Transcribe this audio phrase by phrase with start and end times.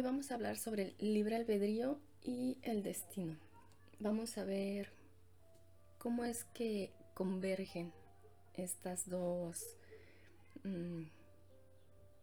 [0.00, 3.36] Hoy vamos a hablar sobre el libre albedrío y el destino.
[3.98, 4.88] Vamos a ver
[5.98, 7.92] cómo es que convergen
[8.54, 9.76] estas dos
[10.64, 11.02] mm,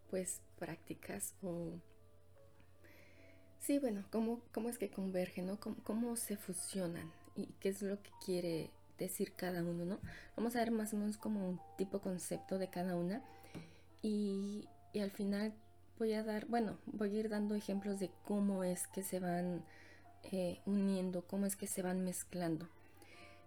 [0.09, 1.73] pues prácticas o
[3.59, 5.59] sí bueno cómo, cómo es que convergen ¿no?
[5.59, 9.99] ¿Cómo, se fusionan y qué es lo que quiere decir cada uno no
[10.35, 13.21] vamos a ver más o menos como un tipo concepto de cada una
[14.01, 15.53] y, y al final
[15.97, 19.63] voy a dar, bueno, voy a ir dando ejemplos de cómo es que se van
[20.31, 22.67] eh, uniendo, cómo es que se van mezclando.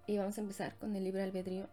[0.07, 1.69] Y vamos a empezar con el libre albedrío,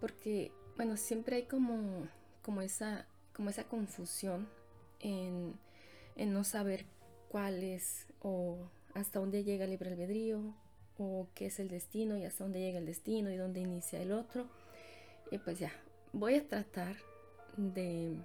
[0.00, 2.08] porque, bueno, siempre hay como,
[2.42, 4.48] como, esa, como esa confusión
[5.00, 5.54] en,
[6.16, 6.86] en no saber
[7.28, 8.56] cuál es o
[8.94, 10.54] hasta dónde llega el libre albedrío
[10.98, 14.12] o qué es el destino y hasta dónde llega el destino y dónde inicia el
[14.12, 14.46] otro.
[15.30, 15.72] Y pues ya,
[16.12, 16.96] voy a tratar
[17.56, 18.16] de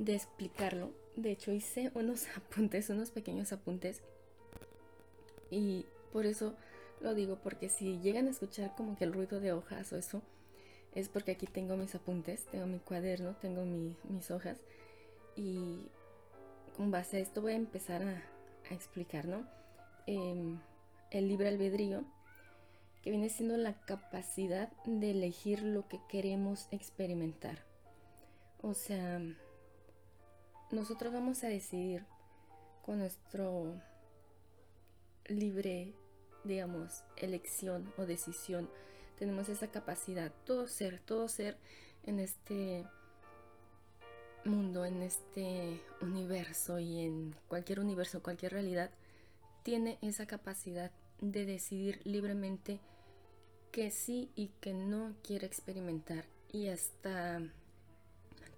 [0.00, 0.92] de explicarlo.
[1.14, 4.02] De hecho, hice unos apuntes, unos pequeños apuntes.
[5.50, 6.54] Y por eso
[7.00, 10.22] lo digo, porque si llegan a escuchar como que el ruido de hojas o eso,
[10.94, 14.58] es porque aquí tengo mis apuntes, tengo mi cuaderno, tengo mis hojas.
[15.36, 15.86] Y
[16.76, 18.22] con base a esto voy a empezar a,
[18.70, 19.44] explicar, ¿no?
[20.06, 20.60] Em,
[21.10, 22.04] el libre albedrío,
[23.02, 27.64] que viene siendo la capacidad de elegir lo que queremos experimentar.
[28.62, 29.20] O sea,
[30.70, 32.04] nosotros vamos a decidir
[32.82, 33.80] con nuestro
[35.26, 35.94] libre,
[36.44, 38.70] digamos, elección o decisión.
[39.18, 41.58] Tenemos esa capacidad, todo ser, todo ser
[42.04, 42.86] en este
[44.44, 48.90] mundo, en este universo y en cualquier universo, cualquier realidad,
[49.62, 52.80] tiene esa capacidad de decidir libremente
[53.72, 57.40] que sí y que no quiere experimentar y hasta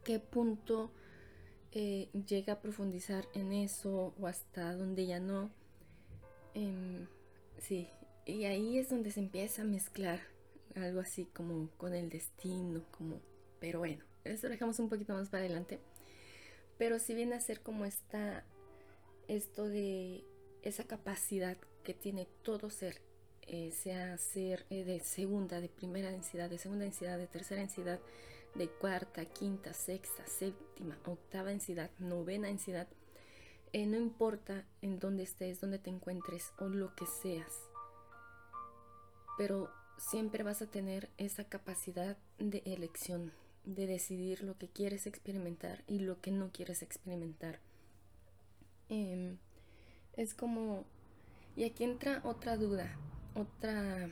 [0.05, 0.93] qué punto
[1.73, 5.51] eh, llega a profundizar en eso o hasta donde ya no.
[6.55, 7.07] Em,
[7.59, 7.89] sí,
[8.27, 10.21] y ahí es donde se empieza a mezclar
[10.77, 13.21] algo así como con el destino, como,
[13.61, 15.81] pero bueno, eso lo dejamos un poquito más para adelante.
[16.79, 18.45] Pero si viene a ser como esta,
[19.29, 20.25] esto de
[20.63, 23.01] esa capacidad que tiene todo ser,
[23.47, 28.01] eh, sea ser eh, de segunda, de primera densidad, de segunda densidad, de tercera densidad,
[28.55, 32.89] de cuarta, quinta, sexta, séptima, octava densidad, novena densidad,
[33.73, 37.53] eh, no importa en dónde estés, dónde te encuentres o lo que seas,
[39.39, 43.33] pero siempre vas a tener esa capacidad de elección,
[43.65, 47.61] de decidir lo que quieres experimentar y lo que no quieres experimentar.
[48.89, 49.39] Em,
[50.17, 50.85] es como,
[51.57, 52.95] y aquí entra otra duda,
[53.35, 54.11] otra,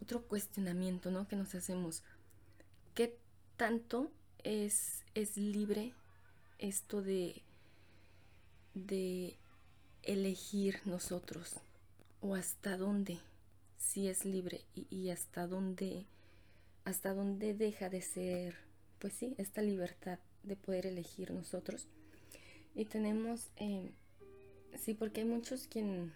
[0.00, 1.28] otro cuestionamiento, ¿no?
[1.28, 2.02] Que nos hacemos.
[2.94, 3.18] ¿Qué
[3.60, 4.10] tanto
[4.42, 5.92] es, es libre
[6.58, 7.42] esto de,
[8.72, 9.36] de
[10.02, 11.56] elegir nosotros
[12.22, 13.18] o hasta dónde
[13.76, 16.06] si es libre y, hasta dónde
[16.86, 18.56] hasta dónde deja de ser
[18.98, 21.86] pues sí esta libertad de poder elegir nosotros.
[22.74, 23.90] Y tenemos eh,
[24.82, 26.14] sí porque hay muchos quien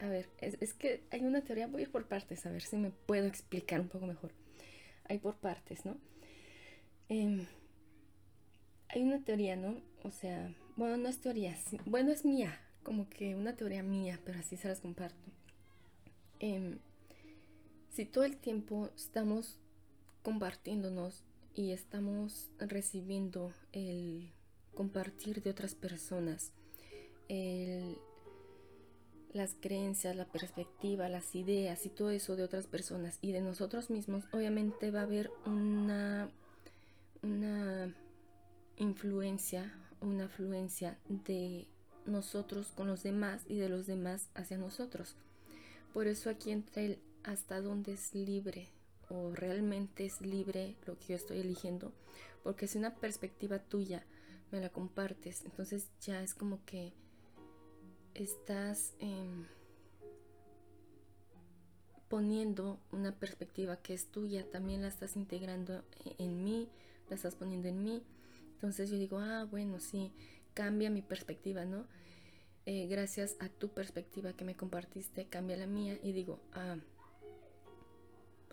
[0.00, 2.60] a ver es, es que hay una teoría voy a ir por partes a ver
[2.60, 4.32] si me puedo explicar un poco mejor
[5.08, 5.96] hay por partes, ¿no?
[7.08, 7.46] Em,
[8.88, 9.80] hay una teoría, ¿no?
[10.04, 14.38] O sea, bueno, no es teoría, bueno, es mía, como que una teoría mía, pero
[14.38, 15.30] así se las comparto.
[16.40, 16.78] Em,
[17.90, 19.58] si todo el tiempo estamos
[20.22, 24.30] compartiéndonos y estamos recibiendo el
[24.74, 26.52] compartir de otras personas,
[27.28, 27.98] el
[29.32, 33.90] las creencias, la perspectiva, las ideas y todo eso de otras personas y de nosotros
[33.90, 36.30] mismos, obviamente va a haber una,
[37.22, 37.94] una
[38.76, 41.66] influencia, una afluencia de
[42.06, 45.16] nosotros con los demás y de los demás hacia nosotros.
[45.92, 48.68] Por eso aquí entra el hasta dónde es libre
[49.10, 51.92] o realmente es libre lo que yo estoy eligiendo,
[52.42, 54.04] porque si una perspectiva tuya
[54.50, 56.92] me la compartes, entonces ya es como que
[58.22, 59.46] estás em,
[62.08, 66.68] poniendo una perspectiva que es tuya, también la estás integrando e-, en mí,
[67.08, 68.02] la estás poniendo en mí.
[68.54, 70.12] Entonces yo digo, ah, bueno, sí,
[70.54, 71.86] cambia mi perspectiva, ¿no?
[72.66, 76.76] Eh, gracias a tu perspectiva que me compartiste, cambia la mía y digo, ah,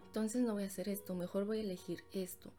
[0.07, 2.53] entonces no voy a hacer esto, mejor voy a elegir esto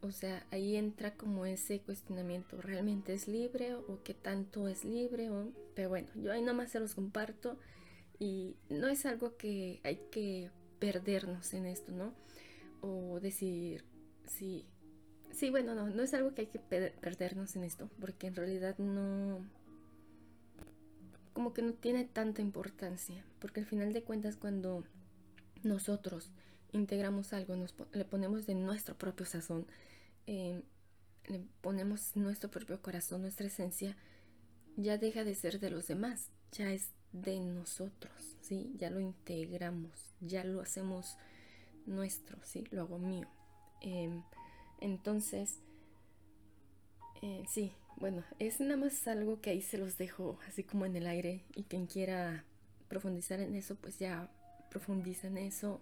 [0.00, 5.30] o sea, ahí entra como ese cuestionamiento, ¿realmente es libre o qué tanto es libre?
[5.30, 7.58] O, pero bueno, yo ahí nomás se los comparto
[8.18, 12.12] y no es algo que hay que perdernos en esto, ¿no?
[12.80, 13.84] O decir,
[14.26, 14.66] si,
[15.32, 18.78] sí, bueno, no, no es algo que hay que perdernos en esto, porque en realidad
[18.78, 19.44] no,
[21.32, 24.84] como que no tiene tanta importancia, porque al final de cuentas cuando
[25.62, 26.30] nosotros
[26.72, 29.66] integramos algo, nos, le ponemos de nuestro propio sazón,
[30.26, 30.62] eh,
[31.26, 33.96] le ponemos nuestro propio corazón, nuestra esencia,
[34.76, 38.72] ya deja de ser de los demás, ya es de nosotros, ¿sí?
[38.76, 41.16] Ya lo integramos, ya lo hacemos
[41.86, 42.64] nuestro, ¿sí?
[42.70, 43.28] Lo hago mío.
[43.80, 44.22] Em,
[44.80, 45.60] entonces,
[47.22, 50.96] eh, sí, bueno, es nada más algo que ahí se los dejo así como en
[50.96, 52.44] el aire y quien quiera
[52.88, 54.30] profundizar en eso, pues ya
[54.70, 55.80] profundiza en eso.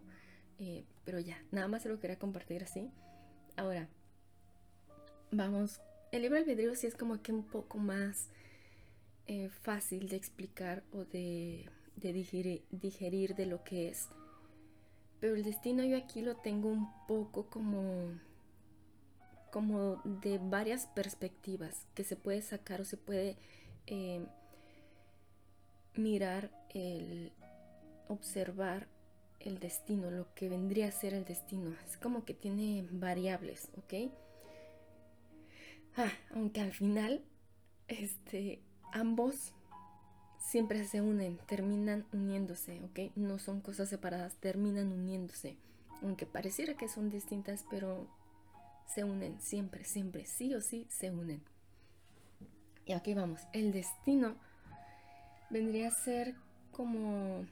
[0.59, 2.91] Eh, pero ya, nada más se lo quería compartir así.
[3.57, 3.89] Ahora,
[5.31, 5.81] vamos,
[6.13, 8.29] el libro albedrío sí es como que un poco más
[9.27, 14.09] eh, fácil de explicar o de, digerir, digerir de lo que es.
[15.21, 18.19] Pero el destino yo aquí lo tengo un poco como
[19.51, 23.39] como de varias perspectivas que se puede sacar o se puede
[23.87, 24.23] eh,
[25.95, 27.33] mirar el
[28.09, 28.87] observar
[29.47, 31.75] el destino, lo que vendría a ser el destino.
[31.89, 34.11] Es como que tiene variables, ¿ok?
[35.97, 37.23] Ah, aunque al final,
[37.89, 38.61] este,
[38.93, 39.53] ambos
[40.39, 43.17] siempre se unen, terminan uniéndose, ¿ok?
[43.17, 45.57] No son cosas separadas, terminan uniéndose.
[46.03, 48.07] Aunque pareciera que son distintas, pero
[48.87, 51.43] se unen, siempre, siempre, sí o sí se unen.
[52.85, 54.37] Y aquí vamos, el destino
[55.51, 56.35] vendría a ser
[56.71, 57.47] como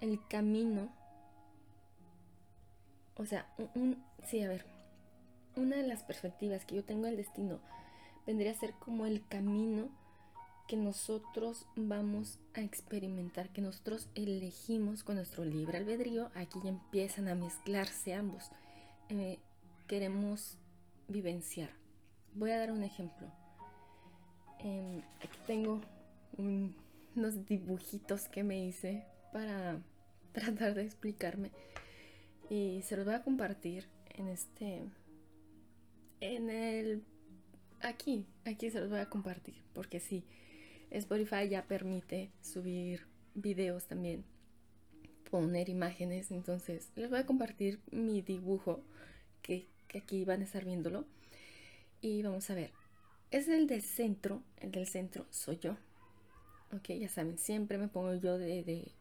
[0.00, 0.88] el camino,
[3.16, 4.64] o sea, un, sí, a ver,
[5.56, 7.58] una de las perspectivas que yo tengo del destino
[8.26, 9.88] vendría a ser como el camino
[10.68, 17.26] que nosotros vamos a experimentar, que nosotros elegimos con nuestro libre albedrío, aquí ya empiezan
[17.28, 18.50] a mezclarse ambos.
[19.08, 19.38] Eh,
[19.86, 20.58] queremos
[21.08, 21.70] vivenciar.
[22.34, 23.28] Voy a dar un ejemplo.
[24.58, 25.80] Em, aquí tengo
[26.36, 29.80] unos dibujitos que me hice para
[30.32, 31.50] tratar de explicarme.
[32.50, 34.82] Y se los voy a compartir en este
[36.20, 37.04] en el
[37.80, 40.24] aquí aquí se los voy a compartir porque sí
[40.90, 44.24] Spotify ya permite subir videos también
[45.30, 48.82] poner imágenes entonces les voy a compartir mi dibujo
[49.42, 49.66] que,
[49.96, 51.06] aquí van a estar viéndolo.
[52.00, 52.70] Y vamos a ver
[53.30, 55.76] es el del centro el del centro soy yo.
[56.72, 58.92] Ok ya saben siempre me pongo yo de, de,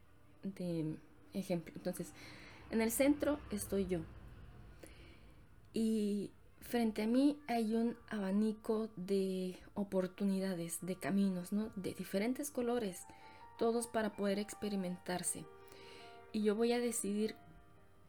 [1.34, 2.12] ejemplo entonces
[2.72, 4.02] en el centro estoy yo
[5.74, 6.32] y
[6.68, 11.72] frente a mí hay un abanico de oportunidades, de caminos, ¿no?
[11.76, 13.04] De diferentes colores,
[13.58, 15.46] todos para poder experimentarse.
[16.34, 17.36] Y yo voy a decidir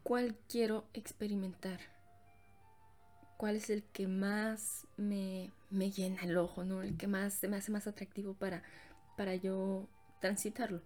[0.03, 1.79] cuál quiero experimentar,
[3.37, 6.81] cuál es el que más me, llena el ojo, ¿no?
[6.81, 8.63] El que más me hace más atractivo para,
[9.15, 9.87] para yo
[10.19, 10.81] transitarlo.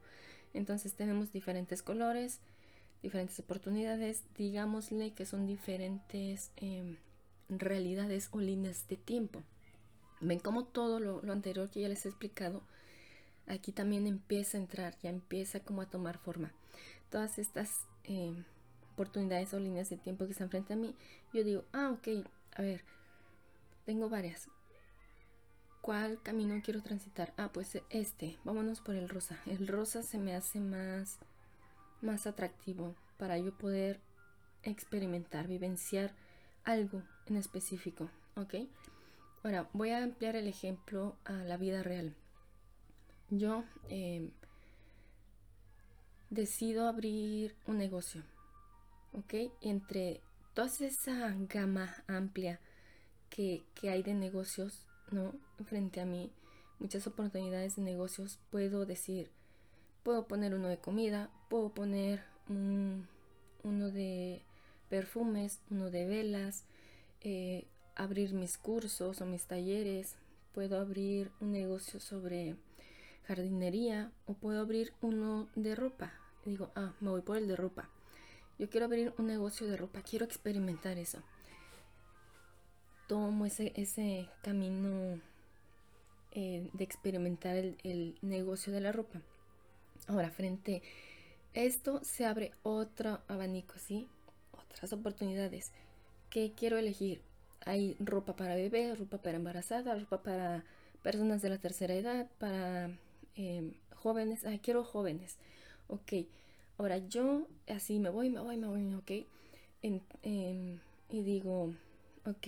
[0.53, 2.39] Entonces tenemos diferentes colores,
[3.01, 6.51] diferentes oportunidades, digámosle que son diferentes...
[6.57, 6.97] Em,
[7.49, 9.43] realidades o líneas de tiempo.
[10.21, 12.61] Ven como todo lo, anterior que ya les he explicado,
[13.47, 16.53] aquí también empieza a entrar, ya empieza como a tomar forma.
[17.09, 18.33] Todas estas eh,
[18.93, 20.95] oportunidades o líneas de tiempo que están frente a mí,
[21.33, 22.83] yo digo, ah, ok, a ver,
[23.85, 24.47] tengo varias.
[25.83, 27.33] ¿Cuál camino quiero transitar?
[27.35, 29.37] Ah, pues este, vámonos por el rosa.
[29.45, 31.19] El rosa se me hace más,
[32.01, 33.99] más atractivo para yo poder
[34.63, 36.15] experimentar, vivenciar
[36.63, 38.55] algo en específico, ¿ok?
[39.43, 42.15] Ahora voy a ampliar el ejemplo a la vida real.
[43.29, 44.31] Yo em,
[46.29, 48.23] decido abrir un negocio,
[49.11, 49.51] ¿ok?
[49.59, 50.21] Entre
[50.53, 52.61] toda esa gama amplia
[53.29, 55.33] que, que hay de negocios, ¿no?
[55.65, 56.31] Frente a mí,
[56.79, 59.29] muchas oportunidades de negocios, puedo decir,
[60.03, 63.07] puedo poner uno de comida, puedo poner un,
[63.63, 64.41] uno de
[64.89, 66.65] perfumes, uno de velas,
[67.21, 67.65] eh,
[67.95, 70.15] abrir mis cursos o mis talleres,
[70.53, 72.55] puedo abrir un negocio sobre
[73.27, 76.13] jardinería o puedo abrir uno de ropa.
[76.45, 77.89] digo, ah, me voy por el de ropa.
[78.59, 81.19] Yo quiero abrir un negocio de ropa, quiero experimentar eso.
[83.07, 85.19] Tomo ese, ese camino
[86.35, 89.21] eh, de experimentar el, negocio de la ropa.
[90.07, 90.81] Ahora, frente
[91.55, 94.07] a esto se abre otro abanico, ¿sí?
[94.51, 95.71] Otras oportunidades
[96.31, 97.21] ¿Qué quiero elegir?
[97.63, 100.63] Hay ropa para bebé, ropa para embarazada, ropa para
[101.03, 102.89] personas de la tercera edad, para
[103.35, 104.43] em, jóvenes.
[104.45, 105.37] Ah, quiero jóvenes.
[105.87, 106.13] Ok.
[106.79, 109.11] Ahora yo así me voy, me voy, me voy, ok.
[109.83, 111.75] y digo,
[112.25, 112.47] ok,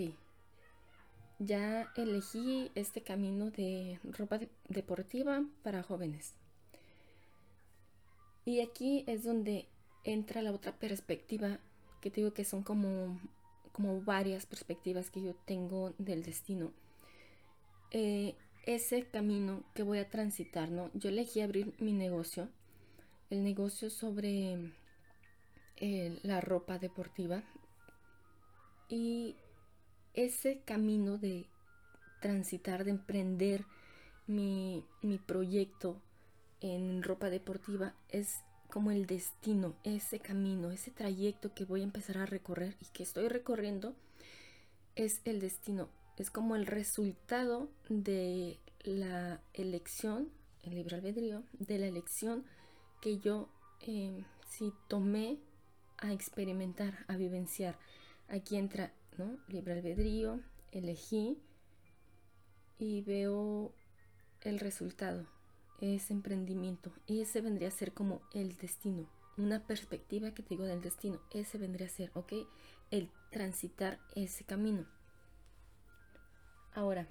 [1.40, 4.40] ya elegí este camino de ropa
[4.70, 6.34] deportiva para jóvenes.
[8.46, 9.68] Y aquí es donde
[10.04, 11.60] entra la otra perspectiva
[12.00, 13.20] que te digo que son como,
[13.72, 16.72] como varias perspectivas que yo tengo del destino.
[17.92, 20.92] Eh, ese camino que voy a transitar, ¿no?
[20.94, 22.50] Yo elegí abrir mi negocio,
[23.30, 24.72] el negocio sobre
[25.78, 27.44] eh, la ropa deportiva
[28.90, 29.36] y
[30.16, 31.46] ese camino de
[32.22, 33.66] transitar, de emprender
[34.28, 34.84] mi,
[35.26, 36.02] proyecto
[36.62, 38.38] en ropa deportiva es
[38.70, 43.04] como el destino, ese camino, ese trayecto que voy a empezar a recorrer y que
[43.04, 43.94] estoy recorriendo
[44.96, 50.30] es el destino, es como el resultado de la elección,
[50.64, 52.46] el libre albedrío, de la elección
[53.02, 53.50] que yo
[53.82, 55.38] eh, sí tomé
[55.98, 57.78] a experimentar, a vivenciar.
[58.28, 58.92] Aquí entra
[59.48, 60.42] Libre albedrío,
[60.72, 61.38] elegí
[62.78, 63.74] y veo
[64.42, 65.26] el resultado,
[65.80, 66.92] ese emprendimiento.
[67.08, 69.08] Ese vendría a ser como el destino,
[69.38, 71.22] una perspectiva que te digo del destino.
[71.32, 72.34] Ese vendría a ser, ¿ok?
[72.92, 74.86] El transitar ese camino.
[76.74, 77.08] Ahora,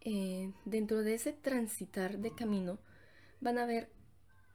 [0.00, 2.80] eh, dentro de ese transitar de camino
[3.40, 3.92] van a haber,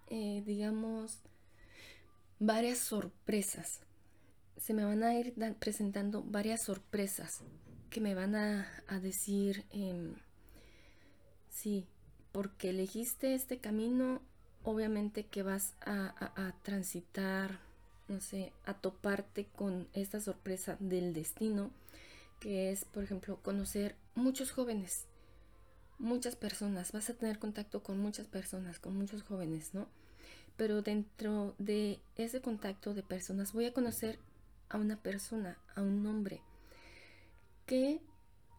[0.07, 1.21] eh, digamos,
[2.39, 3.85] varias sorpresas
[4.57, 7.41] se me van a ir presentando varias sorpresas
[7.89, 8.67] que me van a,
[9.01, 10.15] decir, em,
[11.49, 11.85] sí,
[12.31, 14.21] porque elegiste este camino,
[14.63, 17.59] obviamente que vas a, transitar,
[18.07, 21.71] no sé, a toparte con esta sorpresa del destino,
[22.39, 25.05] que es, por ejemplo, conocer muchos jóvenes,
[25.97, 29.87] muchas personas, vas a tener contacto con muchas personas, con muchos jóvenes, ¿no?
[30.57, 34.19] Pero dentro de ese contacto de personas voy a conocer
[34.69, 36.41] a una persona, a un hombre,
[37.65, 38.01] que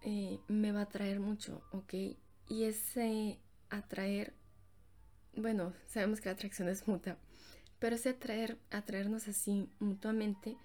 [0.02, 1.94] eh, me va a atraer mucho, ¿ok?
[2.48, 3.38] Y ese
[3.70, 4.34] atraer,
[5.34, 7.16] bueno, sabemos que la atracción es mutua,
[7.78, 10.56] pero ese atraer, atraernos así mutuamente,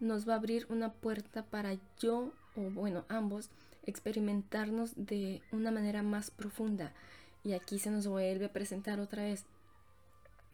[0.00, 3.50] nos va a abrir una puerta para yo, o bueno, ambos,
[3.84, 6.92] experimentarnos de una manera más profunda.
[7.42, 9.44] Y aquí se nos vuelve a presentar otra vez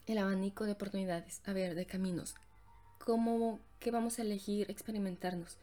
[0.07, 2.35] el abanico de oportunidades, a ver, de caminos.
[3.05, 5.57] ¿Cómo, qué vamos a elegir experimentarnos?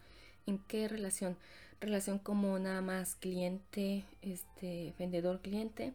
[0.46, 1.36] ¿En qué relación?
[1.80, 5.92] Relación como nada más cliente, este, vendedor cliente,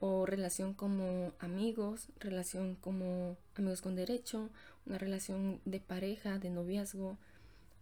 [0.00, 4.48] o relación como amigos, relación como amigos con derecho,
[4.86, 7.18] una relación de pareja, de noviazgo,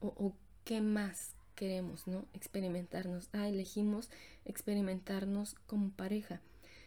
[0.00, 0.32] o,
[0.64, 2.24] qué más queremos, ¿no?
[2.34, 3.28] Experimentarnos.
[3.32, 4.10] Ah, elegimos
[4.44, 6.40] experimentarnos como pareja.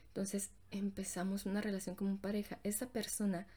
[0.09, 2.59] Entonces empezamos una relación como pareja.
[2.63, 3.47] Esa persona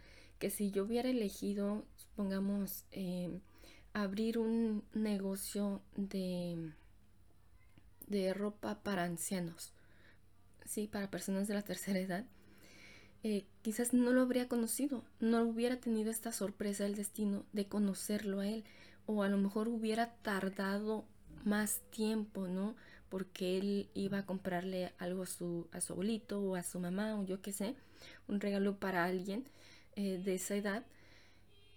[0.40, 1.85] que si yo hubiera elegido
[2.16, 3.40] pongamos, em,
[3.92, 6.73] abrir un negocio de,
[8.09, 9.73] de ropa para ancianos,
[10.64, 12.25] sí, para personas de la tercera edad,
[13.23, 18.40] eh, quizás no lo habría conocido, no hubiera tenido esta sorpresa del destino de conocerlo
[18.40, 18.64] a él,
[19.06, 21.04] o a lo mejor hubiera tardado
[21.44, 22.76] más tiempo, ¿no?
[23.09, 27.18] Porque él iba a comprarle algo a su, a su abuelito o a su mamá
[27.20, 27.75] o yo qué sé,
[28.28, 29.44] un regalo para alguien
[29.97, 30.85] eh, de esa edad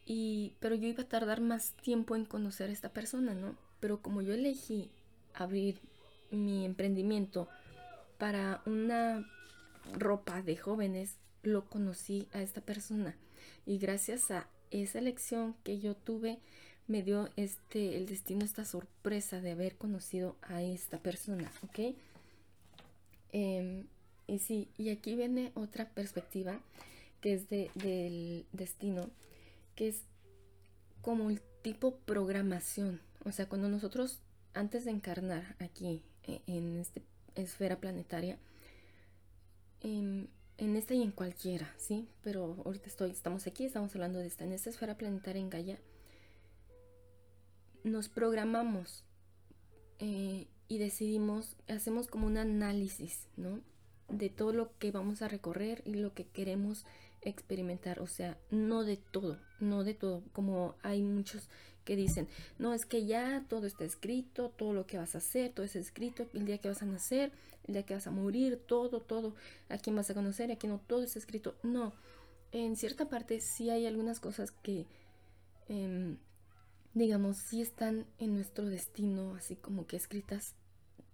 [0.06, 3.56] y, pero yo iba a tardar más tiempo en conocer a esta persona, ¿no?
[3.80, 4.92] Pero como yo elegí
[5.34, 5.80] abrir
[6.32, 7.48] mi emprendimiento
[8.18, 9.26] para una
[9.94, 13.16] ropa de jóvenes, lo conocí a esta persona.
[13.66, 16.40] Y gracias a esa elección que yo tuve,
[16.88, 21.96] me dio este, el destino, esta sorpresa de haber conocido a esta persona, ¿ok?
[23.32, 23.86] Em,
[24.28, 26.60] y sí, y aquí viene otra perspectiva
[27.24, 29.10] que es de, del destino
[29.76, 30.04] que es
[31.02, 33.00] como el tipo programación.
[33.24, 34.20] O sea, cuando nosotros,
[34.54, 37.00] antes de encarnar aquí e, en esta
[37.36, 38.38] esfera planetaria,
[39.80, 40.28] en,
[40.58, 42.10] esta y en cualquiera, ¿sí?
[42.24, 45.80] Pero ahorita estamos aquí, estamos hablando de esta, en esta esfera planetaria en Gaia,
[47.86, 49.06] nos programamos
[50.00, 53.62] eh, y decidimos, hacemos como un análisis, ¿no?
[54.10, 56.86] De todo lo que vamos a recorrer y lo que queremos
[57.24, 61.50] experimentar, o sea, no de todo, no de todo, como hay muchos
[61.84, 62.28] que dicen,
[62.60, 65.76] no, es que ya todo está escrito, todo lo que vas a hacer, todo es
[65.76, 67.32] escrito, el día que vas a nacer,
[67.68, 69.36] el día que vas a morir, todo, todo,
[69.70, 71.56] a quién vas a conocer, a quién no, todo está escrito.
[71.64, 71.94] No,
[72.52, 74.86] en cierta parte sí hay algunas cosas que,
[75.68, 76.18] em,
[76.94, 80.56] digamos, sí están en nuestro destino, así como que escritas,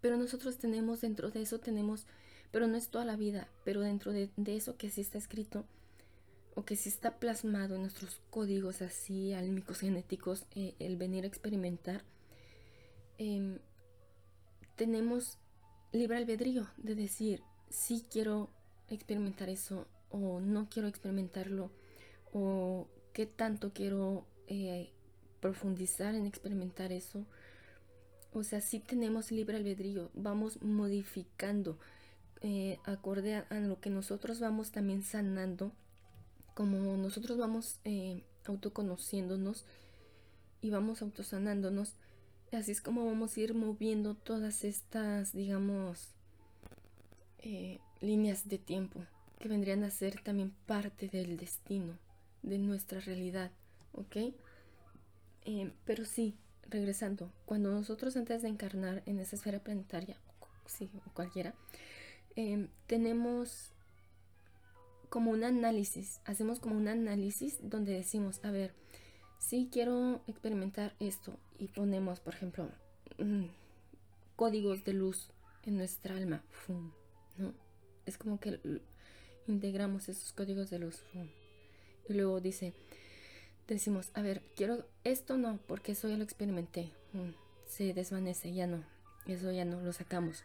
[0.01, 2.05] pero nosotros tenemos dentro de eso, tenemos,
[2.51, 5.65] pero no es toda la vida, pero dentro de, de eso que sí está escrito,
[6.55, 11.27] o que si está plasmado en nuestros códigos así álmicos genéticos, eh, el venir a
[11.27, 12.03] experimentar,
[13.17, 13.59] em,
[14.75, 15.37] tenemos
[15.91, 18.49] libre albedrío de decir si quiero
[18.89, 21.71] experimentar eso o no quiero experimentarlo
[22.33, 24.91] o qué tanto quiero eh,
[25.39, 27.25] profundizar en experimentar eso.
[28.31, 31.79] O sea, si tenemos libre albedrío, vamos modificando
[32.41, 35.73] eh, acorde a, lo que nosotros vamos también sanando,
[36.59, 39.63] como nosotros vamos eh, autoconociéndonos
[40.59, 41.95] y vamos autosanándonos,
[42.51, 46.09] así es como vamos a ir moviendo todas estas, digamos,
[47.37, 48.99] eh, líneas de tiempo
[49.39, 51.97] que vendrían a ser también parte del destino,
[52.43, 53.51] de nuestra realidad,
[53.93, 54.33] ¿ok?
[55.85, 56.35] pero sí,
[56.69, 60.17] regresando, cuando nosotros antes de encarnar en esa esfera planetaria,
[60.67, 61.55] sí, o cualquiera,
[62.35, 63.73] Em, tenemos
[65.09, 68.73] como un análisis, hacemos como un análisis donde decimos, a ver,
[69.39, 72.69] si quiero experimentar esto y ponemos, por ejemplo,
[73.17, 73.45] mm,
[74.35, 75.31] códigos de luz
[75.63, 76.43] en nuestra alma,
[77.37, 77.53] ¿no?
[78.05, 78.59] Es como que
[79.47, 81.03] integramos esos códigos de luz,
[82.07, 82.73] y luego dice,
[83.67, 86.91] decimos, a ver, quiero esto no, porque eso ya lo experimenté,
[87.67, 88.83] se desvanece, ya no,
[89.27, 90.43] eso ya no, lo sacamos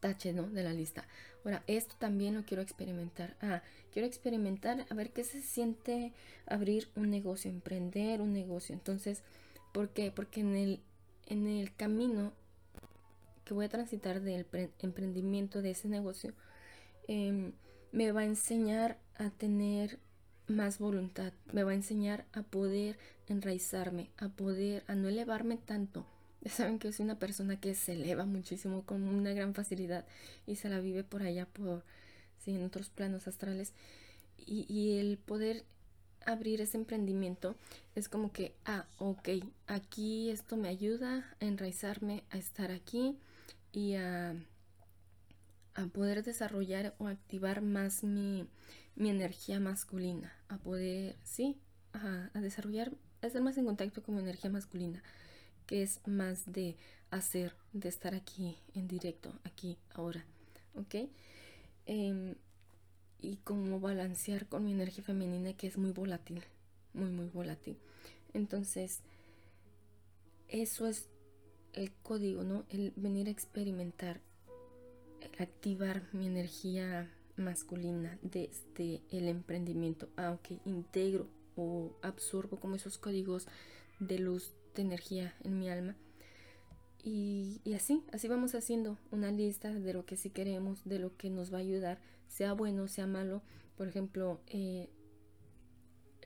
[0.00, 0.48] tache, ¿no?
[0.48, 1.04] De la lista.
[1.44, 3.36] Ahora, esto también lo quiero experimentar.
[3.40, 3.62] Ah,
[3.92, 6.12] quiero experimentar a ver qué se siente
[6.46, 8.74] abrir un negocio, emprender un negocio.
[8.74, 9.22] Entonces,
[9.72, 10.10] ¿por qué?
[10.10, 10.80] Porque en el,
[11.26, 12.32] en el camino
[13.44, 14.46] que voy a transitar del
[14.80, 16.34] emprendimiento de ese negocio,
[17.06, 17.52] em,
[17.92, 19.98] me va a enseñar a tener
[20.46, 26.06] más voluntad, me va a enseñar a poder enraizarme, a poder, a no elevarme tanto
[26.46, 30.04] saben que es una persona que se eleva muchísimo con una gran facilidad
[30.46, 31.84] y se la vive por allá, por,
[32.44, 33.72] sí, en otros planos astrales.
[34.46, 35.64] Y, y el poder
[36.24, 37.56] abrir ese emprendimiento
[37.94, 39.28] es como que, ah, ok,
[39.66, 43.16] aquí esto me ayuda a enraizarme, a estar aquí
[43.72, 44.34] y a,
[45.74, 48.46] a poder desarrollar o activar más mi,
[48.94, 51.56] mi energía masculina, a poder, sí,
[51.92, 55.02] a, a desarrollar, a estar más en contacto con mi energía masculina
[55.68, 56.76] que es más de
[57.10, 60.24] hacer, de estar aquí en directo, aquí, ahora,
[60.74, 61.08] ¿ok?
[61.86, 62.34] Em,
[63.20, 66.42] y como balancear con mi energía femenina que es muy volátil,
[66.94, 67.76] muy, muy volátil.
[68.32, 69.00] Entonces,
[70.48, 71.08] eso es
[71.74, 72.64] el código, ¿no?
[72.70, 74.22] El venir a experimentar,
[75.38, 83.46] activar mi energía masculina desde el emprendimiento, aunque integro o absorbo como esos códigos
[84.00, 85.96] de luz energía en mi alma.
[87.02, 91.30] Y, así, así vamos haciendo una lista de lo que sí queremos, de lo que
[91.30, 93.42] nos va a ayudar, sea bueno, sea malo.
[93.76, 94.88] Por ejemplo, eh,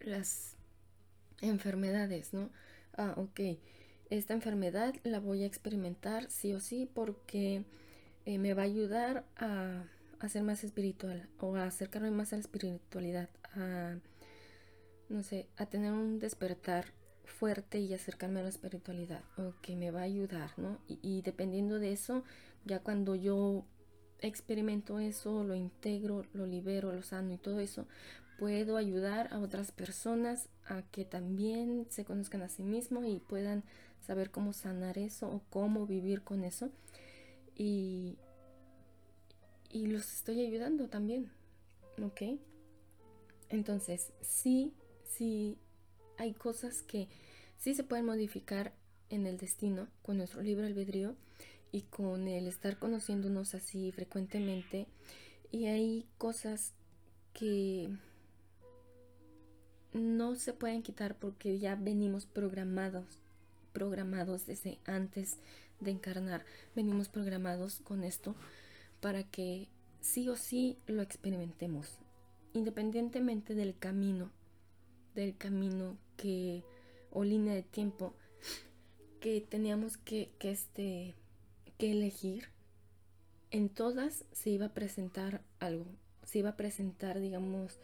[0.01, 0.57] las
[1.41, 2.51] enfermedades, ¿no?
[2.97, 3.59] Ah, ok,
[4.11, 7.65] esta enfermedad la voy a experimentar sí o sí porque
[8.25, 9.85] eh, me va a ayudar a,
[10.21, 13.97] a, ser más espiritual o a acercarme más a la espiritualidad, a,
[15.09, 16.87] no sé, a tener un despertar
[17.25, 20.79] fuerte y acercarme a la espiritualidad o que me va a ayudar, ¿no?
[20.89, 22.25] Y, dependiendo de eso,
[22.65, 23.65] ya cuando yo
[24.21, 27.87] experimento eso, lo integro, lo libero, lo sano y todo eso,
[28.39, 33.65] puedo ayudar a otras personas a que también se conozcan a sí mismos y puedan
[34.07, 36.71] saber cómo sanar eso o cómo vivir con eso.
[37.57, 38.19] Y,
[39.71, 41.31] y los estoy ayudando también,
[42.03, 42.39] ¿ok?
[43.49, 44.73] Entonces, sí,
[45.05, 45.59] sí
[46.19, 47.09] hay cosas que
[47.59, 48.73] sí se pueden modificar
[49.11, 51.15] en el destino con nuestro libre albedrío
[51.71, 54.87] y con el estar conociéndonos así frecuentemente.
[55.51, 56.73] Y hay cosas
[57.33, 57.91] que
[59.93, 63.05] no se pueden quitar porque ya venimos programados,
[63.73, 65.39] programados desde antes
[65.81, 66.45] de encarnar.
[66.75, 68.35] Venimos programados con esto
[69.01, 69.69] para que
[70.01, 71.99] sí o sí lo experimentemos,
[72.53, 74.31] independientemente del camino,
[75.15, 76.63] del camino que,
[77.11, 78.15] o línea de tiempo
[79.21, 81.15] que teníamos que, que, este,
[81.79, 82.49] que elegir,
[83.51, 85.87] en todas se iba a presentar algo,
[86.25, 87.79] se iba a presentar, digamos,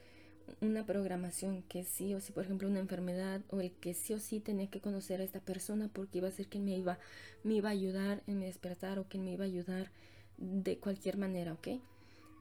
[0.61, 4.19] una programación que sí o sí, por ejemplo, una enfermedad o el que sí o
[4.19, 6.99] sí tenía que conocer a esta persona porque iba a ser quien me iba,
[7.45, 9.91] me iba a ayudar en mi despertar o quien me iba a ayudar
[10.39, 11.69] de cualquier manera, ¿ok?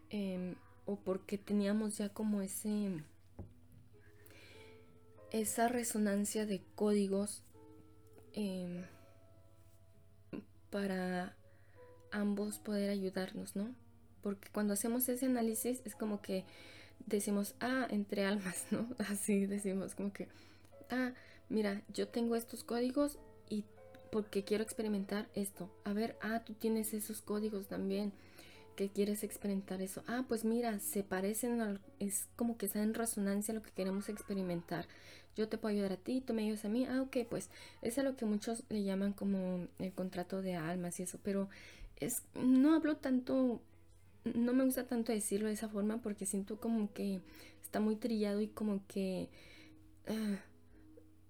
[0.10, 3.04] Em, o porque teníamos ya como ese
[5.31, 7.43] esa resonancia de códigos
[8.33, 8.83] em,
[10.69, 11.35] para
[12.11, 13.73] ambos poder ayudarnos, ¿no?
[14.21, 16.45] Porque cuando hacemos ese análisis es como que
[17.05, 18.87] decimos, ah, entre almas, ¿no?
[19.09, 20.27] Así decimos como que,
[20.89, 21.13] ah,
[21.49, 23.65] mira, yo tengo estos códigos y
[24.11, 25.69] porque quiero experimentar esto.
[25.83, 28.13] A ver, ah, tú tienes esos códigos también
[28.77, 30.03] que quieres experimentar eso.
[30.07, 34.87] Ah, pues mira, se parecen, es como que está en resonancia lo que queremos experimentar.
[35.35, 36.85] Yo te puedo ayudar a ti, tú me ayudas a mí.
[36.85, 37.49] Ah, ok, pues
[37.81, 41.49] es lo que muchos le llaman como el contrato de almas y eso, pero
[41.97, 43.61] es, no hablo tanto,
[44.23, 47.19] no me gusta tanto decirlo de esa forma porque siento como que
[47.63, 49.27] está muy trillado y como que
[50.07, 50.37] ah,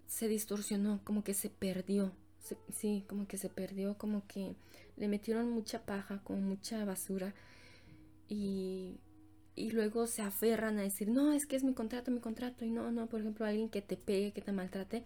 [0.07, 2.11] se distorsionó, como que se perdió.
[2.71, 4.55] Sí, como que se perdió, como que
[4.97, 7.33] le metieron mucha paja, como mucha basura
[8.29, 8.99] y,
[9.55, 12.69] y luego se aferran a decir, no, es que es mi contrato, mi contrato, y
[12.69, 15.03] no, no, por ejemplo, alguien que te pegue, que te maltrate,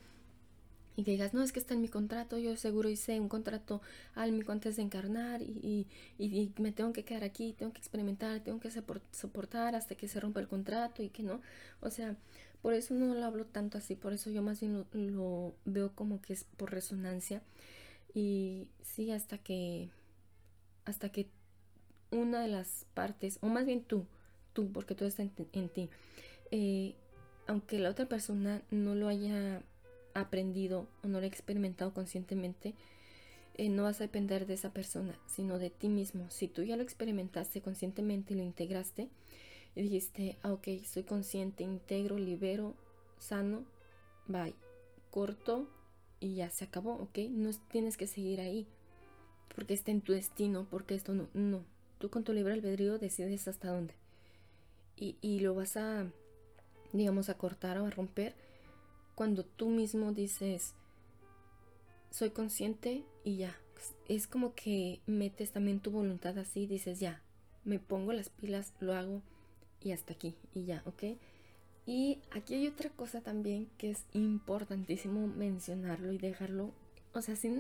[0.98, 3.82] y digas, no, es que está en mi contrato, yo seguro hice un contrato
[4.14, 8.42] al antes de encarnar y, y, y, me tengo que quedar aquí, tengo que experimentar,
[8.42, 8.70] tengo que
[9.12, 11.40] soportar hasta que se rompa el contrato y que no.
[11.80, 12.18] O sea,
[12.62, 15.94] por eso no lo hablo tanto así, por eso yo más bien lo, lo veo
[15.96, 17.42] como que es por resonancia
[18.14, 19.90] y sí, hasta que,
[20.86, 21.28] hasta que
[22.12, 24.06] una de las partes, o más bien tú,
[24.54, 25.90] tú, porque todo está en, ti,
[26.52, 26.94] eh,
[27.48, 29.62] aunque la otra persona no lo haya
[30.14, 32.76] aprendido o no lo haya experimentado conscientemente,
[33.56, 36.30] eh, no vas a depender de esa persona, sino de ti mismo.
[36.30, 39.10] Si tú ya lo experimentaste conscientemente y lo integraste,
[39.76, 42.76] y dijiste, ah, ok, soy consciente, integro, libero,
[43.20, 43.64] sano,
[44.28, 44.56] bye,
[45.10, 45.68] corto,
[46.20, 47.18] y ya se acabó, ¿ok?
[47.30, 48.68] No tienes que seguir ahí
[49.54, 51.64] porque está en tu destino, porque esto no, no.
[51.98, 53.94] Tú con tu libre albedrío decides hasta dónde.
[54.96, 56.08] Y, y lo vas a,
[56.94, 58.36] digamos, a cortar o a romper
[59.16, 60.74] cuando tú mismo dices,
[62.12, 63.56] soy consciente y ya.
[64.08, 67.24] Es como que metes también tu voluntad así, dices, ya,
[67.64, 69.22] me pongo las pilas, lo hago
[69.84, 71.04] y hasta aquí y ya, ¿ok?
[71.86, 76.72] Y aquí hay otra cosa también que es importantísimo mencionarlo y dejarlo,
[77.14, 77.52] o sea, si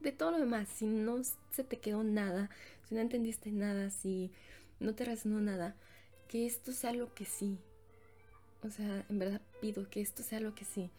[0.00, 2.50] de todo lo demás, si no se te quedó nada,
[2.88, 4.30] si no entendiste nada, si
[4.78, 5.74] no te resonó nada,
[6.28, 7.58] que esto sea lo que sí.
[8.62, 10.90] O sea, en verdad pido que esto sea lo que sí.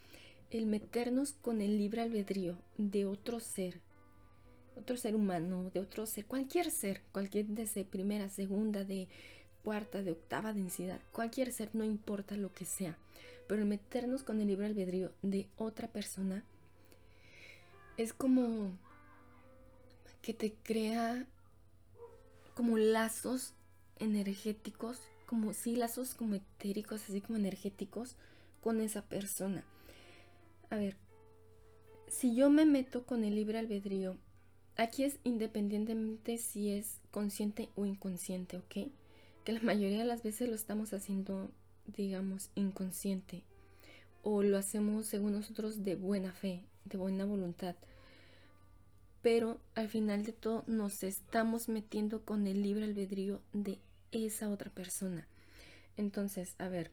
[0.51, 3.79] El meternos con el libre albedrío de otro ser,
[4.75, 9.07] otro ser humano, de otro ser, cualquier ser, cualquier de primera, segunda, de
[9.63, 12.97] cuarta, de octava densidad, cualquier ser, no importa lo que sea,
[13.47, 16.43] pero el meternos con el libre albedrío de otra persona
[17.97, 18.71] es como
[20.21, 21.25] que te crea
[22.55, 23.53] como lazos
[23.99, 28.15] energéticos, como sí, lazos como etéricos, así como energéticos
[28.61, 29.63] con esa persona.
[30.69, 30.95] A ver,
[32.07, 34.17] si yo me meto con el libre albedrío,
[34.77, 38.89] aquí es independientemente si es consciente o inconsciente, ¿ok?
[39.43, 41.51] Que la mayoría de las veces lo estamos haciendo,
[41.85, 43.43] digamos, inconsciente
[44.23, 47.75] o lo hacemos según nosotros de buena fe, de buena voluntad.
[49.21, 53.79] Pero al final de todo nos estamos metiendo con el libre albedrío de
[54.11, 55.27] esa otra persona.
[55.97, 56.91] Entonces, a ver,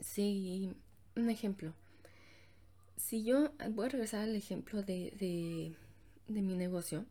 [0.00, 0.74] si
[1.16, 1.74] un ejemplo.
[2.96, 5.74] Si yo voy a regresar al ejemplo de, de,
[6.28, 7.04] de mi negocio.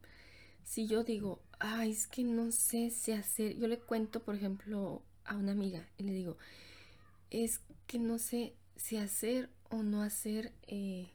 [0.64, 5.04] Si yo digo, ay, es que no sé si hacer, yo le cuento, por ejemplo,
[5.26, 6.38] a una amiga y le digo,
[7.30, 11.12] es que no sé si hacer o no hacer eh,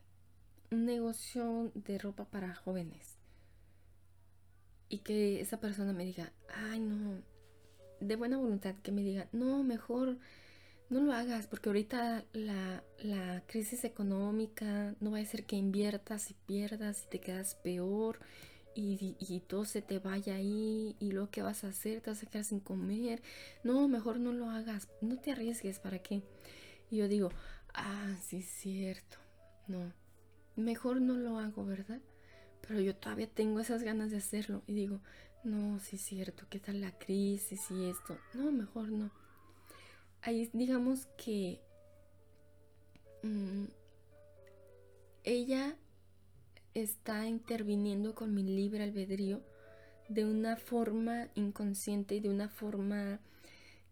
[0.71, 3.17] un negocio de ropa para jóvenes.
[4.89, 7.21] Y que esa persona me diga, ay, no,
[8.01, 10.17] de buena voluntad, que me diga, no, mejor
[10.89, 16.31] no lo hagas, porque ahorita la, la crisis económica no va a ser que inviertas
[16.31, 18.21] y pierdas y te quedas peor
[18.77, 22.27] y, todo se te vaya ahí y luego qué vas a hacer, te vas a
[22.27, 23.23] quedar sin comer.
[23.65, 26.23] No, mejor no lo hagas, no te arriesgues, ¿para qué?
[26.91, 27.31] Y yo digo,
[27.75, 29.19] ah, sí es cierto,
[29.67, 29.93] no,
[30.57, 32.01] mejor no lo hago, ¿verdad?
[32.67, 35.01] Pero yo todavía tengo esas ganas de hacerlo y digo,
[35.45, 38.19] no, sí cierto, ¿qué tal la crisis y esto?
[38.35, 39.11] No, mejor no.
[40.23, 41.61] Ahí digamos que
[43.23, 43.67] mm,
[45.25, 45.77] ella
[46.83, 49.41] está interviniendo con mi libre albedrío
[50.09, 53.19] de una forma inconsciente y de una forma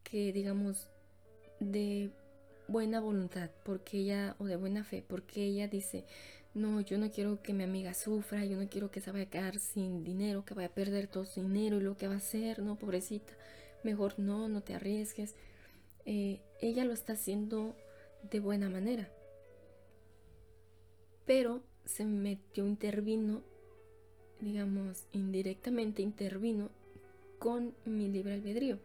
[0.03, 0.89] que digamos
[1.61, 2.11] de
[2.69, 6.05] buena voluntad, porque ella, o de buena fe, porque ella dice,
[6.53, 9.31] no, yo no quiero que mi amiga sufra, yo no quiero que se vaya a
[9.31, 12.19] quedar sin dinero, que vaya a perder todo su dinero y lo que va a
[12.19, 13.33] hacer, no, pobrecita,
[13.83, 15.35] mejor no, no te arriesgues.
[16.05, 17.75] Eh, ella lo está haciendo
[18.31, 19.09] de buena manera.
[21.25, 23.43] Pero se metió, intervino,
[24.41, 26.71] digamos, indirectamente intervino
[27.39, 28.79] con mi libre albedrío.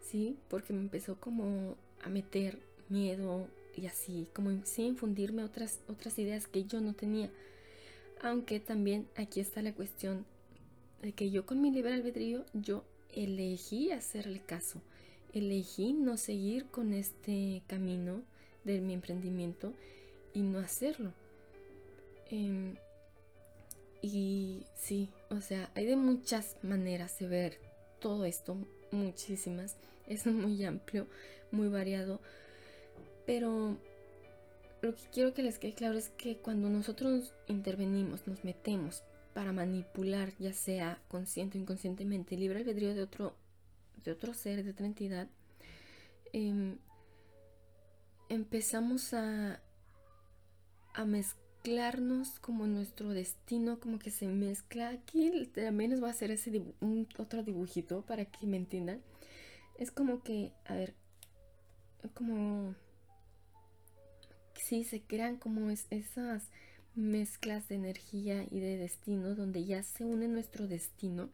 [0.00, 0.36] ¿Sí?
[0.48, 3.46] Porque me empezó como a meter miedo
[3.76, 7.30] y así, como sin infundirme otras, otras ideas que yo no tenía.
[8.20, 10.24] Aunque también aquí está la cuestión
[11.00, 14.80] de que yo con mi libre albedrío, yo elegí hacerle caso,
[15.32, 18.22] elegí no seguir con este camino
[18.64, 19.72] de mi emprendimiento
[20.34, 21.12] y no hacerlo.
[22.32, 22.76] Em,
[24.00, 27.60] y sí, o sea, hay de muchas maneras de ver
[28.00, 28.56] todo esto,
[28.90, 29.76] muchísimas.
[30.08, 31.06] Es muy amplio,
[31.52, 32.20] muy variado.
[33.24, 33.78] Pero
[34.82, 39.52] lo que quiero que les quede claro es que cuando nosotros intervenimos, nos metemos para
[39.52, 43.36] manipular, ya sea consciente o inconscientemente, libre albedrío de otro,
[44.04, 45.28] de otro ser, de otra entidad,
[46.32, 46.78] em,
[48.28, 49.62] empezamos a,
[50.94, 51.04] a
[51.62, 54.88] mezclarnos como nuestro destino, como que se mezcla.
[54.88, 56.62] Aquí también les voy a hacer ese
[57.18, 59.00] otro dibujito para que me entiendan.
[59.78, 60.94] Es como que, a ver,
[62.14, 62.74] como...
[64.56, 66.48] Sí, se crean como esas
[66.94, 71.30] mezclas de energía y de destino donde ya se une nuestro destino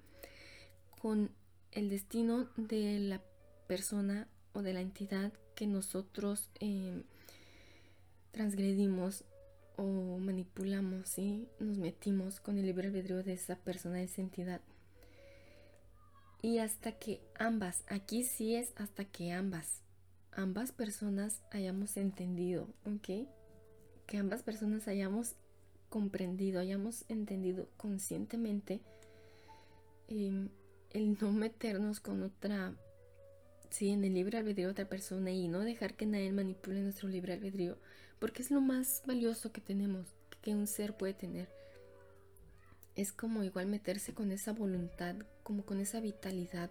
[1.01, 1.31] con
[1.73, 3.23] el destino de la
[3.67, 7.03] persona o de la entidad que nosotros em,
[8.33, 9.25] transgredimos
[9.79, 11.49] o manipulamos, ¿sí?
[11.61, 14.61] Nos metimos con el libre albedrío de esa persona, de esa entidad.
[16.43, 19.83] Y hasta que ambas, aquí sí es hasta que ambas,
[20.33, 23.29] ambas personas hayamos entendido, ¿ok?
[24.07, 25.37] Que ambas personas hayamos
[25.88, 28.81] comprendido, hayamos entendido conscientemente
[30.09, 30.51] em,
[30.91, 32.75] el no meternos con otra
[33.71, 37.09] sí, en el libre albedrío de otra persona y no dejar que nadie manipule nuestro
[37.09, 37.79] libre albedrío,
[38.18, 40.07] porque es lo más valioso que tenemos,
[40.42, 41.48] que un ser puede tener.
[42.96, 46.70] Es como igual meterse con esa voluntad, como con esa vitalidad,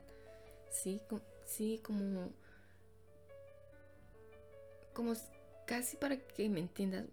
[0.71, 1.01] sí,
[1.45, 2.31] sí, como,
[4.93, 5.13] como
[5.65, 7.05] casi para que me entiendas,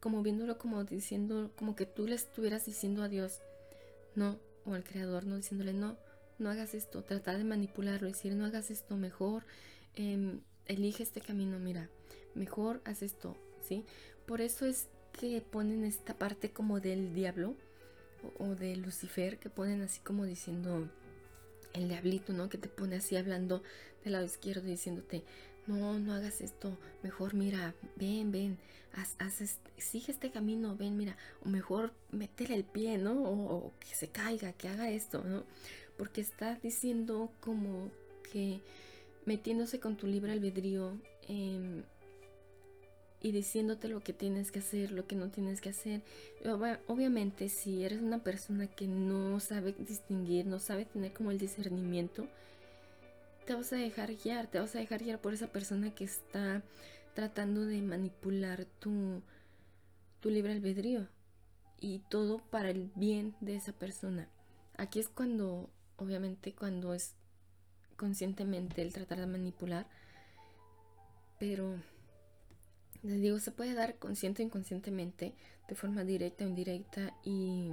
[0.00, 3.40] como viéndolo como diciendo, como que tú le estuvieras diciendo a Dios,
[4.14, 5.96] no, o al Creador, no diciéndole no,
[6.38, 9.44] no hagas esto, tratar de manipularlo, decir, no hagas esto, mejor
[9.94, 11.88] em, elige este camino, mira,
[12.34, 13.84] mejor haz esto, ¿sí?
[14.26, 17.54] Por eso es que ponen esta parte como del diablo
[18.38, 20.88] o, de Lucifer, que ponen así como diciendo
[21.72, 22.48] el diablito, ¿no?
[22.48, 23.62] Que te pone así hablando
[24.02, 25.22] del lado izquierdo diciéndote,
[25.66, 28.58] no, no hagas esto, mejor mira, ven, ven,
[28.92, 33.22] haz, haz sigue este camino, ven, mira, o mejor métele el pie, ¿no?
[33.22, 35.44] O, que se caiga, que haga esto, ¿no?
[35.96, 37.90] porque está diciendo como
[38.32, 38.60] que
[39.26, 40.92] metiéndose con tu libre albedrío
[41.28, 41.82] em,
[43.24, 46.02] y diciéndote lo que tienes que hacer, lo que no tienes que hacer.
[46.86, 52.28] Obviamente si eres una persona que no sabe distinguir, no sabe tener como el discernimiento,
[53.46, 56.62] te vas a dejar guiar, te vas a dejar guiar por esa persona que está
[57.14, 59.22] tratando de manipular tu,
[60.20, 61.08] tu libre albedrío
[61.80, 64.28] y todo para el bien de esa persona.
[64.76, 67.14] Aquí es cuando obviamente cuando es
[67.96, 69.86] conscientemente el tratar de manipular,
[71.38, 71.78] pero
[73.04, 75.34] les digo, se puede dar consciente o inconscientemente,
[75.68, 77.70] de forma directa o indirecta y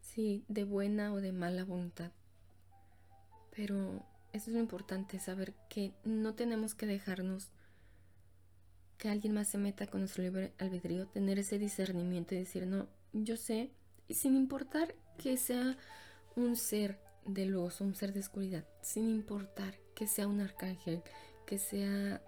[0.00, 2.10] sí, de buena o de mala voluntad.
[3.54, 7.50] Pero eso es lo importante, saber que no tenemos que dejarnos
[8.96, 12.88] que alguien más se meta con nuestro libre albedrío, tener ese discernimiento y decir, no,
[13.12, 13.70] yo sé,
[14.08, 15.76] y sin importar que sea
[16.34, 21.02] un ser de luz, un ser de oscuridad, sin importar que sea un arcángel,
[21.46, 22.22] que sea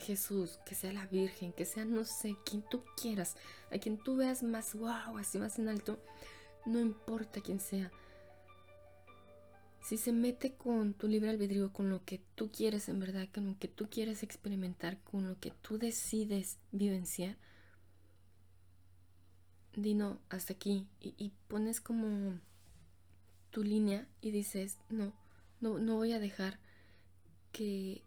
[0.00, 3.36] Jesús, que sea la Virgen, que sea no sé, quien tú quieras,
[3.70, 5.98] a quien tú veas más wow, así más en alto,
[6.64, 7.90] no importa quién sea.
[9.80, 13.46] Si se mete con tu libre albedrío, con lo que tú quieres en verdad, con
[13.46, 17.36] lo que tú quieres experimentar, con lo que tú decides vivenciar,
[19.76, 20.88] di no, hasta aquí.
[21.00, 22.40] Y, y pones como
[23.50, 25.12] tu línea y dices, no,
[25.60, 26.58] no, no voy a dejar
[27.52, 28.02] que,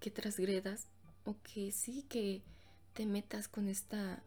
[0.00, 0.88] que transgredas
[1.24, 2.42] o que sí que
[2.94, 4.22] te metas con esta,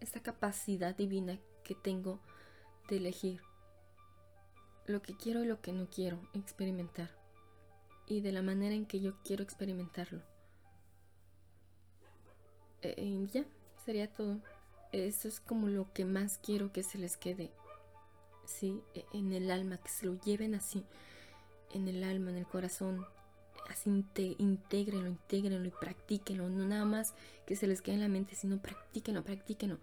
[0.00, 2.20] esta capacidad divina que tengo
[2.88, 3.40] de elegir
[4.86, 7.10] lo que quiero y lo que no quiero experimentar
[8.06, 10.22] y de la manera en que yo quiero experimentarlo.
[12.82, 13.44] Eh, ya,
[13.84, 14.40] sería todo.
[14.92, 17.50] Eso es como lo que más quiero que se les quede
[18.46, 18.82] ¿sí?
[18.94, 20.84] E, en el alma, que se lo lleven así,
[21.72, 23.06] en el alma, en el corazón,
[23.68, 23.90] así
[24.38, 27.14] intégrenlo, intégrenlo y practíquenlo, no nada más
[27.46, 29.78] que se les quede en la mente, sino practíquenlo, practíquenlo.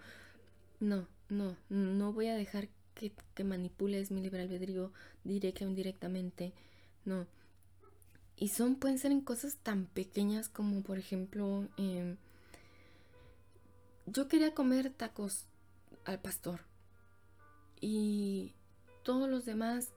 [0.79, 4.91] No, no, no voy a dejar que, que manipules mi libre albedrío
[5.23, 6.53] directa o indirectamente,
[7.05, 7.27] no.
[8.35, 12.17] Y son, pueden ser en cosas tan pequeñas como, por ejemplo, em,
[14.05, 15.45] yo quería comer tacos
[16.05, 16.61] al pastor
[17.79, 18.53] y
[19.03, 19.89] todos los demás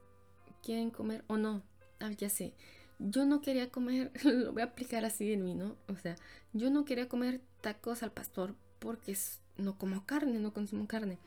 [0.62, 1.62] quieren comer o no.
[2.00, 2.52] Ah, ya sé.
[2.98, 5.76] Yo no quería comer, lo voy a aplicar así en mí, ¿no?
[5.88, 6.16] O sea,
[6.52, 9.16] yo no quería comer tacos al pastor porque
[9.56, 11.18] no como carne, no consumo carne.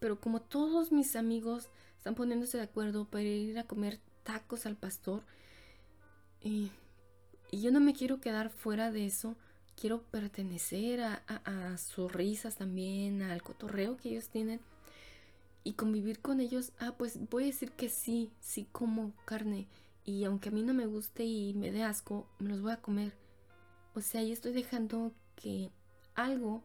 [0.00, 4.76] Pero como todos mis amigos están poniéndose de acuerdo para ir a comer tacos al
[4.76, 5.22] pastor,
[6.40, 6.70] y,
[7.50, 9.34] yo no me quiero quedar fuera de eso,
[9.80, 14.60] quiero pertenecer a, a sus risas también, al cotorreo que ellos tienen
[15.68, 19.66] y convivir con ellos, ah, pues voy a decir que sí, sí como carne.
[20.08, 22.80] Y aunque a mí no me guste y me dé asco, me los voy a
[22.80, 23.12] comer.
[23.94, 25.70] O sea, yo estoy dejando que
[26.14, 26.62] algo,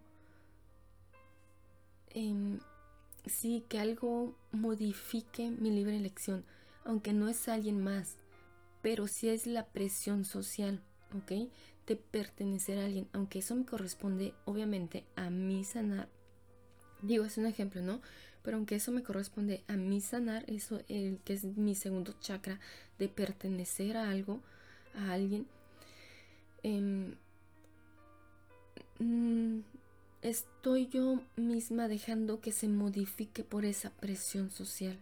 [2.12, 2.62] em,
[3.26, 6.46] sí, que algo modifique mi libre elección.
[6.86, 8.16] Aunque no es alguien más,
[8.82, 10.82] pero sí es la presión social,
[11.14, 11.52] ¿ok?
[11.86, 13.10] De pertenecer a alguien.
[13.12, 16.08] Aunque eso me corresponde, obviamente, a mí sanar.
[17.02, 18.00] Digo, es un ejemplo, ¿no?
[18.44, 22.60] Pero aunque eso me corresponde a mí sanar, eso el que es mi segundo chakra
[23.00, 24.42] de pertenecer a algo,
[24.96, 25.48] a alguien,
[26.62, 27.16] em,
[29.00, 29.62] mm,
[30.22, 35.00] estoy yo misma dejando que se modifique por esa presión social.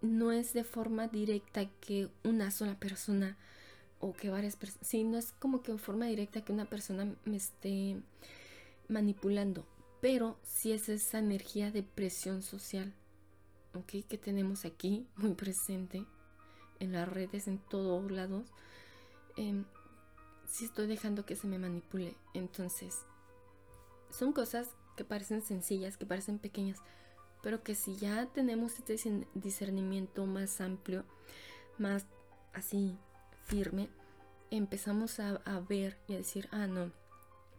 [0.00, 3.36] No es de forma directa que una sola persona
[4.00, 7.14] o que varias personas, sí, no es como que en forma directa que una persona
[7.24, 7.96] me esté
[8.88, 9.66] manipulando
[10.00, 12.94] pero si es esa energía de presión social,
[13.74, 14.06] ¿ok?
[14.08, 16.04] Que tenemos aquí muy presente
[16.80, 18.46] en las redes, en todos lados.
[20.46, 22.16] Si estoy dejando que se me manipule.
[22.34, 23.04] Entonces,
[24.10, 26.78] son cosas que parecen sencillas, que parecen pequeñas,
[27.42, 28.96] pero que si ya tenemos este
[29.34, 31.04] discernimiento más amplio,
[31.78, 32.06] más
[32.52, 32.96] así
[33.44, 33.88] firme,
[34.50, 36.90] empezamos a, a ver y a decir, ah, no,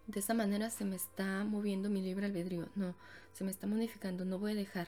[0.10, 2.68] de esa manera se me está moviendo mi libre albedrío.
[2.76, 2.96] No,
[3.34, 4.88] se me está modificando, no voy a dejar.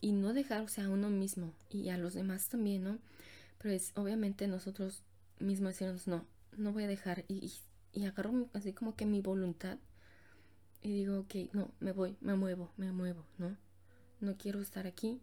[0.00, 2.98] Y no dejar, o sea, a uno mismo y a los demás también, ¿no?
[3.58, 5.02] Pero es obviamente nosotros
[5.40, 6.24] mismos decirnos, no,
[6.56, 7.24] no voy a dejar.
[7.28, 7.50] Y,
[7.92, 9.78] y, agarro así como que mi voluntad
[10.82, 13.56] y digo, ok, no, me voy, me muevo, me muevo, ¿no?
[14.20, 15.18] No quiero estar aquí,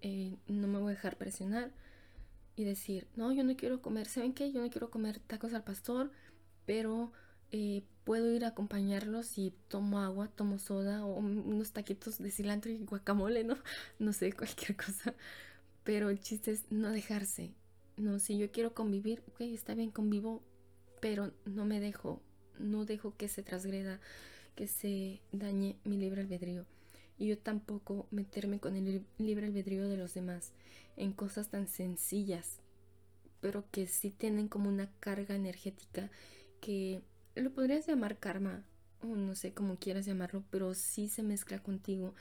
[0.00, 1.70] eh, no me voy a dejar presionar
[2.56, 4.50] y decir, no, yo no quiero comer, ¿saben qué?
[4.50, 6.10] Yo no quiero comer tacos al pastor,
[6.64, 7.12] pero
[7.50, 12.70] eh, puedo ir a acompañarlos y tomo agua, tomo soda o unos taquitos de cilantro
[12.70, 13.56] y guacamole, ¿no?
[13.98, 15.14] No sé, cualquier cosa.
[15.84, 17.54] Pero el chiste es no dejarse.
[17.96, 20.42] No, si yo quiero convivir, ok, está bien, convivo,
[21.00, 22.22] pero no me dejo,
[22.58, 24.00] no dejo que se transgreda,
[24.54, 26.66] que se dañe mi libre albedrío.
[27.18, 30.52] Y yo tampoco meterme con el libre albedrío de los demás
[30.96, 32.60] en cosas tan sencillas,
[33.40, 36.10] pero que sí tienen como una carga energética
[36.60, 37.02] que
[37.42, 38.64] lo podrías llamar karma,
[39.02, 42.14] o no sé cómo quieras llamarlo, pero sí se mezcla contigo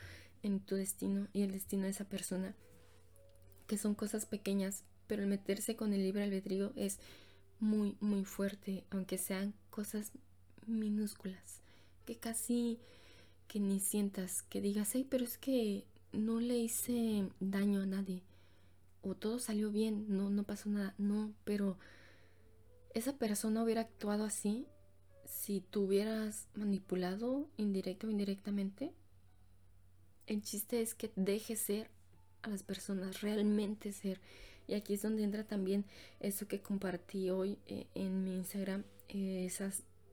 [0.43, 2.56] en tu destino y el destino de esa persona,
[3.67, 6.99] que son cosas pequeñas, pero el meterse con el libre albedrío es
[7.60, 10.12] muy, muy fuerte, aunque sean cosas
[10.65, 11.62] minúsculas,
[12.06, 12.80] que casi
[13.47, 18.23] que ni sientas, que digas, hey, pero es que no le hice daño a nadie,
[19.01, 21.77] o todo salió bien, no, no pasó nada, no, pero
[22.93, 24.67] esa persona hubiera actuado así
[25.28, 28.94] si tú hubieras manipulado indirecto o indirectamente,
[30.26, 31.90] el chiste es que dejes ser
[32.42, 34.20] a las personas, realmente ser.
[34.68, 35.86] Y aquí es donde entra también
[36.20, 39.50] eso que compartí hoy eh, en mi Instagram, eh,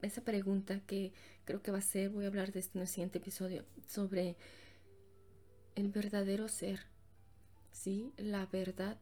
[0.02, 1.12] esa pregunta que
[1.44, 4.36] creo que va a ser, voy a hablar de esto en el siguiente episodio, sobre
[5.74, 6.80] el verdadero ser,
[7.72, 8.12] ¿sí?
[8.16, 8.98] La verdad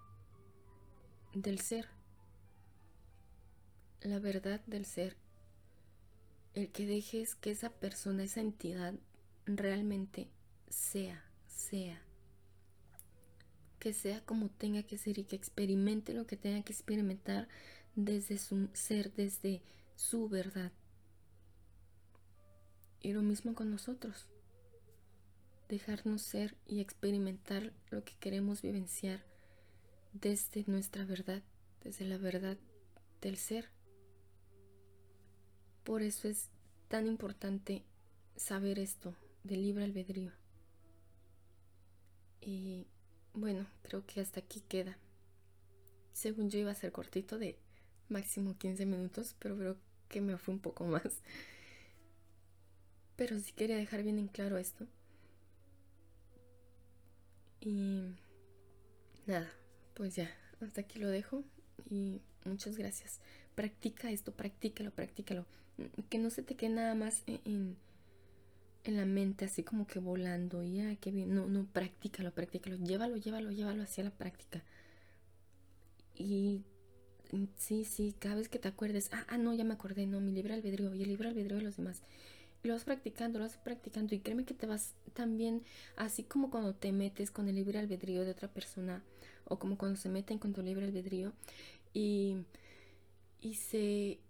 [1.35, 1.87] del ser.
[4.01, 5.17] La verdad del ser
[6.55, 8.95] el que dejes que esa persona, esa entidad
[9.47, 10.29] realmente
[10.69, 12.03] sea, sea.
[13.79, 17.49] Que sea como tenga que ser y que experimente lo que tenga que experimentar
[17.95, 19.63] desde su ser, desde
[19.97, 20.73] su verdad.
[23.01, 24.29] Y lo mismo con nosotros.
[25.69, 29.25] Dejarnos ser y experimentar lo que queremos vivenciar
[30.13, 31.43] desde nuestra verdad,
[31.83, 32.59] desde la verdad
[33.21, 33.71] del ser.
[35.85, 36.49] Por eso es
[36.89, 37.83] tan importante
[38.37, 39.15] saber esto
[39.45, 40.33] del libre albedrío.
[42.41, 42.87] Y
[43.35, 44.99] bueno, creo que hasta aquí queda.
[46.13, 47.59] Según yo iba a ser cortito de
[48.09, 49.77] máximo 15 minutos, pero creo
[50.09, 51.23] que me fue un poco más.
[53.17, 54.87] Pero sí quería dejar bien en claro esto.
[57.61, 58.15] Y
[59.27, 59.51] nada,
[59.95, 60.31] pues ya,
[60.61, 61.45] hasta aquí lo dejo
[61.89, 63.21] y muchas gracias.
[63.55, 65.47] Practica esto, practícalo, practícalo
[66.09, 67.77] que no se te quede nada más en,
[68.85, 73.17] en la mente así como que volando ya, qué bien, no, no, practícalo, practícalo, llévalo,
[73.17, 74.63] llévalo, llévalo hacia la práctica.
[76.15, 76.63] Y
[77.57, 80.33] sí, sí, cada vez que te acuerdes, ah, ah, no, ya me acordé, no, mi
[80.33, 82.03] libre albedrío y el libre albedrío de los demás.
[82.63, 85.63] lo vas practicando, lo vas practicando y créeme que te vas también,
[85.97, 89.03] así como cuando te metes con el libre albedrío de otra persona
[89.45, 91.33] o como cuando se meten con tu libre albedrío
[91.93, 92.37] y,
[93.41, 94.21] y se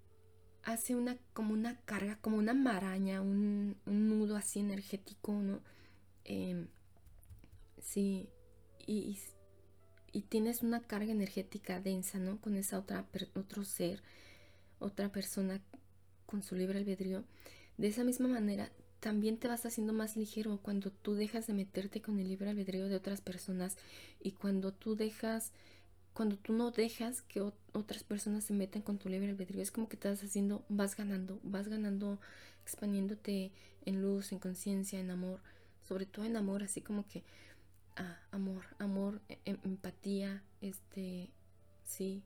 [0.65, 5.61] hace una como una carga, como una maraña, un, nudo así energético, ¿no?
[6.25, 6.69] Em,
[7.81, 8.29] sí,
[8.87, 9.19] y,
[10.13, 12.41] y, tienes una carga energética densa, ¿no?
[12.41, 14.03] Con esa otra otro ser,
[14.79, 15.61] otra persona
[16.27, 17.25] con su libre albedrío.
[17.79, 22.01] De esa misma manera, también te vas haciendo más ligero cuando tú dejas de meterte
[22.01, 23.77] con el libre albedrío de otras personas
[24.21, 25.53] y cuando tú dejas
[26.15, 27.41] cuando tú no dejas que
[27.73, 31.41] otras personas se metan con tu libre albedrío, es como que estás haciendo, vas ganando,
[31.43, 32.19] vas ganando,
[32.63, 33.51] expandiéndote
[33.87, 35.41] en luz, en conciencia, en amor,
[35.89, 37.25] sobre todo en amor, así como que
[37.97, 41.31] ah, amor, amor, e, em, empatía, este,
[41.85, 42.23] sí,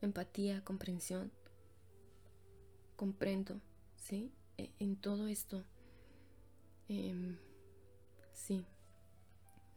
[0.00, 1.32] empatía, comprensión,
[2.94, 3.60] comprendo,
[3.96, 5.64] sí, e, en todo esto,
[6.88, 7.36] em,
[8.32, 8.64] sí,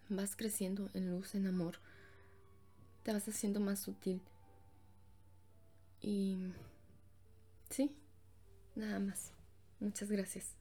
[0.09, 1.79] vas creciendo en luz, en amor
[3.07, 4.21] te vas haciendo más sutil.
[6.01, 6.51] Y
[7.69, 7.95] sí,
[8.75, 9.31] nada más.
[9.79, 10.57] Muchas gracias.